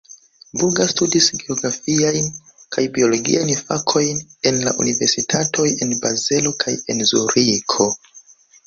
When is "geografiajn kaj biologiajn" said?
1.41-3.53